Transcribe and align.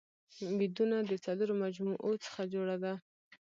ويدونه 0.57 0.97
د 1.09 1.11
څلورو 1.25 1.53
مجموعو 1.63 2.11
څخه 2.25 2.41
جوړه 2.53 2.75
ده 2.83 2.93